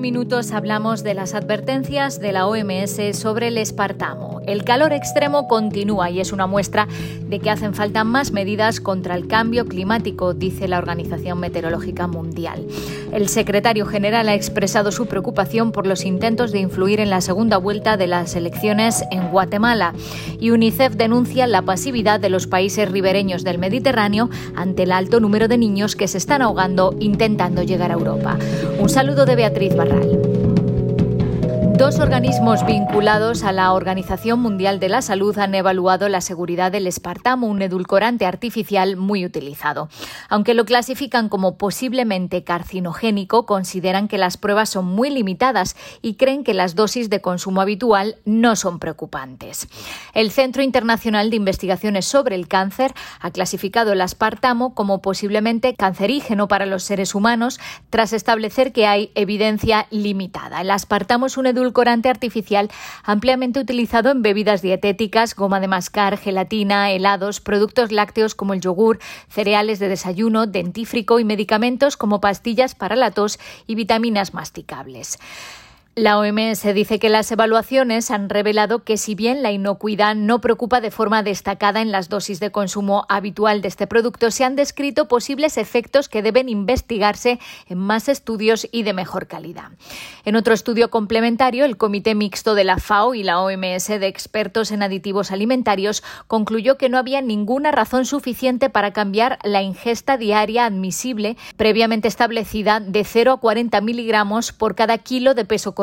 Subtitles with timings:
[0.00, 4.31] minutos hablamos de las advertencias de la OMS sobre el espartamo.
[4.46, 6.88] El calor extremo continúa y es una muestra
[7.28, 12.66] de que hacen falta más medidas contra el cambio climático, dice la Organización Meteorológica Mundial.
[13.12, 17.56] El secretario general ha expresado su preocupación por los intentos de influir en la segunda
[17.56, 19.94] vuelta de las elecciones en Guatemala
[20.40, 25.48] y UNICEF denuncia la pasividad de los países ribereños del Mediterráneo ante el alto número
[25.48, 28.38] de niños que se están ahogando intentando llegar a Europa.
[28.78, 30.31] Un saludo de Beatriz Barral.
[31.74, 36.86] Dos organismos vinculados a la Organización Mundial de la Salud han evaluado la seguridad del
[36.86, 39.88] espartamo, un edulcorante artificial muy utilizado.
[40.28, 46.44] Aunque lo clasifican como posiblemente carcinogénico, consideran que las pruebas son muy limitadas y creen
[46.44, 49.66] que las dosis de consumo habitual no son preocupantes.
[50.12, 56.48] El Centro Internacional de Investigaciones sobre el Cáncer ha clasificado el aspartamo como posiblemente cancerígeno
[56.48, 60.60] para los seres humanos tras establecer que hay evidencia limitada.
[60.60, 62.70] El aspartamo es un edulcorante edulcorante artificial
[63.04, 68.98] ampliamente utilizado en bebidas dietéticas, goma de mascar, gelatina, helados, productos lácteos como el yogur,
[69.28, 75.18] cereales de desayuno, dentífrico y medicamentos como pastillas para la tos y vitaminas masticables.
[75.94, 80.80] La OMS dice que las evaluaciones han revelado que si bien la inocuidad no preocupa
[80.80, 85.06] de forma destacada en las dosis de consumo habitual de este producto, se han descrito
[85.06, 89.72] posibles efectos que deben investigarse en más estudios y de mejor calidad.
[90.24, 94.70] En otro estudio complementario, el Comité Mixto de la FAO y la OMS de expertos
[94.70, 100.64] en aditivos alimentarios concluyó que no había ninguna razón suficiente para cambiar la ingesta diaria
[100.64, 105.74] admisible previamente establecida de 0 a 40 miligramos por cada kilo de peso.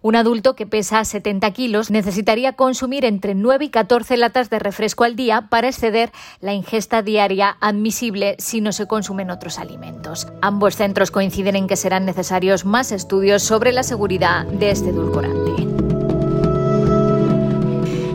[0.00, 5.04] Un adulto que pesa 70 kilos necesitaría consumir entre 9 y 14 latas de refresco
[5.04, 6.10] al día para exceder
[6.40, 10.28] la ingesta diaria admisible si no se consumen otros alimentos.
[10.40, 15.52] Ambos centros coinciden en que serán necesarios más estudios sobre la seguridad de este edulcorante.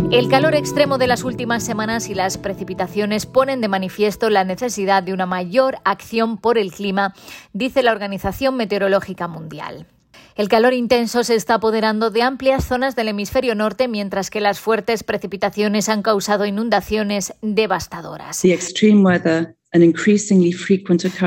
[0.10, 5.04] El calor extremo de las últimas semanas y las precipitaciones ponen de manifiesto la necesidad
[5.04, 7.14] de una mayor acción por el clima,
[7.52, 9.86] dice la Organización Meteorológica Mundial.
[10.36, 14.60] El calor intenso se está apoderando de amplias zonas del hemisferio norte, mientras que las
[14.60, 18.38] fuertes precipitaciones han causado inundaciones devastadoras.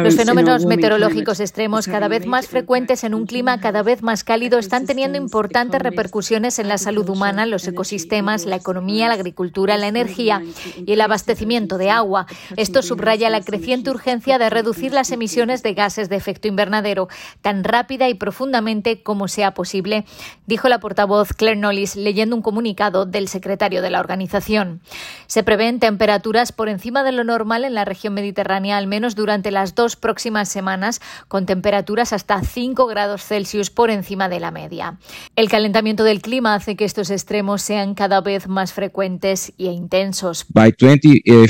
[0.02, 4.58] Los fenómenos meteorológicos extremos, cada vez más frecuentes en un clima cada vez más cálido,
[4.58, 9.88] están teniendo importantes repercusiones en la salud humana, los ecosistemas, la economía, la agricultura, la
[9.88, 10.42] energía
[10.86, 12.26] y el abastecimiento de agua.
[12.56, 17.08] Esto subraya la creciente urgencia de reducir las emisiones de gases de efecto invernadero
[17.42, 20.06] tan rápida y profundamente como sea posible,
[20.46, 24.80] dijo la portavoz Claire Knowles leyendo un comunicado del secretario de la organización.
[25.26, 29.16] Se prevén temperaturas por encima de lo normal en la región mediterránea mediterránea al menos
[29.16, 34.52] durante las dos próximas semanas, con temperaturas hasta 5 grados Celsius por encima de la
[34.52, 34.98] media.
[35.34, 40.46] El calentamiento del clima hace que estos extremos sean cada vez más frecuentes e intensos.
[40.54, 41.48] Eh,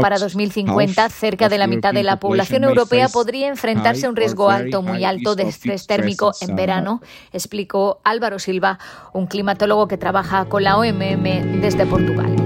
[0.00, 4.50] Para 2050, cerca de la mitad de la población europea podría enfrentarse a un riesgo
[4.50, 7.00] alto, muy alto de estrés térmico en verano,
[7.32, 8.80] explicó Álvaro Silva,
[9.12, 12.39] un climatólogo que trabaja con la OMM desde Portugal.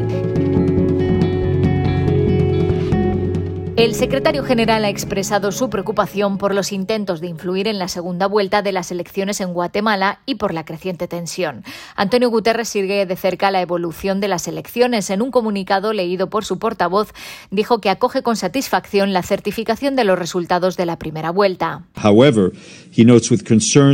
[3.76, 8.28] El secretario general ha expresado su preocupación por los intentos de influir en la segunda
[8.28, 11.64] vuelta de las elecciones en Guatemala y por la creciente tensión.
[11.96, 15.10] Antonio Guterres sigue de cerca la evolución de las elecciones.
[15.10, 17.12] En un comunicado leído por su portavoz,
[17.50, 21.82] dijo que acoge con satisfacción la certificación de los resultados de la primera vuelta.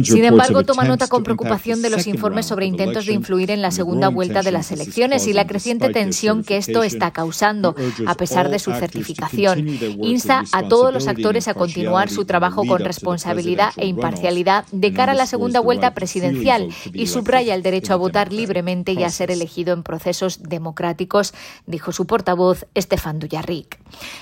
[0.05, 3.71] Sin embargo, toma nota con preocupación de los informes sobre intentos de influir en la
[3.71, 7.75] segunda vuelta de las elecciones y la creciente tensión que esto está causando,
[8.05, 9.70] a pesar de su certificación
[10.03, 15.13] insta a todos los actores a continuar su trabajo con responsabilidad e imparcialidad de cara
[15.13, 19.31] a la segunda vuelta presidencial y subraya el derecho a votar libremente y a ser
[19.31, 21.35] elegido en procesos democráticos,
[21.67, 23.79] dijo su portavoz Estefan Duyarric.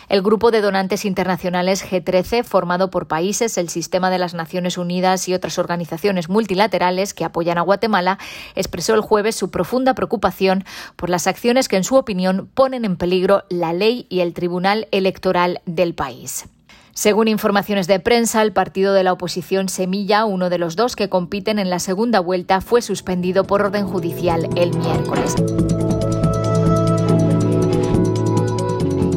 [0.08, 5.28] El grupo de donantes internacionales G13, formado por países, el Sistema de las Naciones Unidas
[5.28, 8.18] y otras organizaciones multilaterales que apoyan a Guatemala,
[8.54, 10.64] expresó el jueves su profunda preocupación
[10.96, 14.88] por las acciones que, en su opinión, ponen en peligro la ley y el Tribunal
[14.90, 16.46] Electoral del país.
[16.92, 21.08] Según informaciones de prensa, el partido de la oposición Semilla, uno de los dos que
[21.08, 25.36] compiten en la segunda vuelta, fue suspendido por orden judicial el miércoles.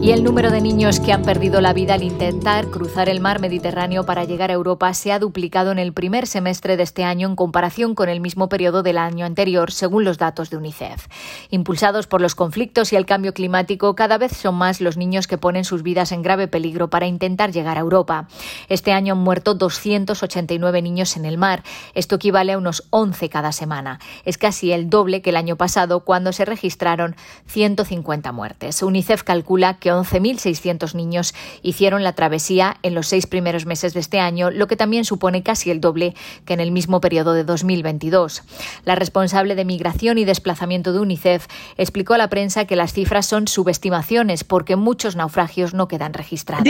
[0.02, 3.40] Y el número de niños que han perdido la vida al intentar cruzar el mar
[3.40, 7.28] Mediterráneo para llegar a Europa se ha duplicado en el primer semestre de este año
[7.28, 11.06] en comparación con el mismo periodo del año anterior, según los datos de UNICEF.
[11.52, 15.38] Impulsados por los conflictos y el cambio climático, cada vez son más los niños que
[15.38, 18.28] ponen sus vidas en grave peligro para intentar llegar a Europa.
[18.70, 21.62] Este año han muerto 289 niños en el mar.
[21.94, 24.00] Esto equivale a unos 11 cada semana.
[24.26, 27.16] Es casi el doble que el año pasado, cuando se registraron
[27.46, 28.82] 150 muertes.
[28.82, 34.20] UNICEF calcula que 11.600 niños hicieron la travesía en los seis primeros meses de este
[34.20, 36.16] año, lo que también supone casi el doble
[36.46, 38.44] que en el mismo periodo de 2022.
[38.86, 41.48] La responsable de migración y desplazamiento de UNICEF
[41.78, 46.64] explicó a la prensa que las cifras son subestimaciones porque muchos naufragios no quedan registrados.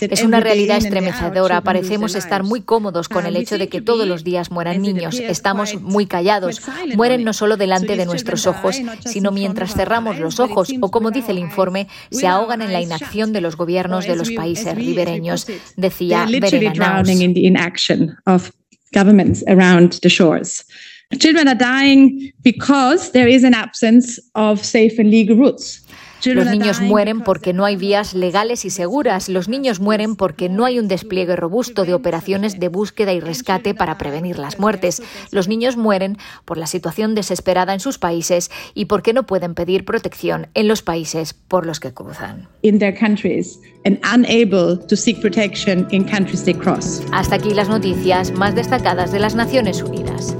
[0.00, 1.62] Es una realidad estremecedora.
[1.62, 5.18] Parecemos estar muy cómodos con el hecho de que todos los días mueran niños.
[5.18, 6.60] Estamos muy callados.
[6.94, 11.32] Mueren no solo delante de nuestros ojos, sino mientras cerramos los ojos o, como dice
[11.32, 15.46] el informe, se ahogan en la inacción de los gobiernos de los países ribereños,
[15.76, 16.26] decía
[21.18, 25.81] Children are dying because there is an absence of safe and legal routes.
[26.24, 29.28] Los niños mueren porque no hay vías legales y seguras.
[29.28, 33.74] Los niños mueren porque no hay un despliegue robusto de operaciones de búsqueda y rescate
[33.74, 35.02] para prevenir las muertes.
[35.30, 39.84] Los niños mueren por la situación desesperada en sus países y porque no pueden pedir
[39.84, 42.48] protección en los países por los que cruzan.
[47.12, 50.36] Hasta aquí las noticias más destacadas de las Naciones Unidas.